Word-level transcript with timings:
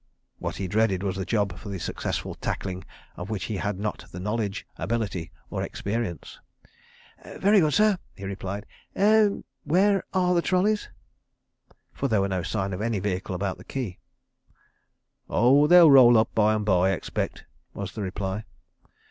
What 0.39 0.55
he 0.55 0.67
dreaded 0.67 1.03
was 1.03 1.15
the 1.15 1.25
job 1.27 1.55
for 1.59 1.69
the 1.69 1.77
successful 1.77 2.33
tackling 2.33 2.85
of 3.15 3.29
which 3.29 3.43
he 3.43 3.57
had 3.57 3.77
not 3.77 4.03
the 4.11 4.19
knowledge, 4.19 4.65
ability 4.75 5.31
or 5.51 5.61
experience. 5.61 6.39
"Very 7.37 7.59
good, 7.59 7.75
sir," 7.75 7.99
he 8.17 8.23
replied. 8.25 8.65
"Er—where 8.97 10.03
are 10.11 10.33
the 10.33 10.41
trolleys?" 10.41 10.89
for 11.93 12.07
there 12.07 12.19
was 12.21 12.31
no 12.31 12.41
sign 12.41 12.73
of 12.73 12.81
any 12.81 12.97
vehicle 12.97 13.35
about 13.35 13.59
the 13.59 13.63
quay. 13.63 13.99
"Oh, 15.29 15.67
they'll 15.67 15.91
roll 15.91 16.17
up 16.17 16.33
by 16.33 16.55
and 16.55 16.65
by, 16.65 16.89
I 16.89 16.93
expect," 16.93 17.45
was 17.75 17.91
the 17.91 18.01
reply. 18.01 18.43